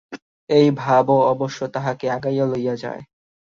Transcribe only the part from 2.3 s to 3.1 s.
লইয়া যায়।